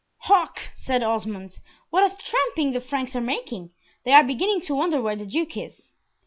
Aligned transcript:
"Hark!" 0.21 0.71
said 0.75 1.03
Osmond, 1.03 1.59
"what 1.91 2.11
a 2.11 2.17
tramping 2.17 2.71
the 2.71 2.81
Franks 2.81 3.15
are 3.15 3.21
making. 3.21 3.69
They 4.03 4.13
are 4.13 4.23
beginning 4.23 4.61
to 4.61 4.73
wonder 4.73 4.99
where 4.99 5.15
the 5.15 5.27
Duke 5.27 5.55
is." 5.55 5.91